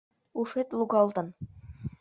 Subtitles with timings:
[0.39, 1.27] Ушет лугалтын.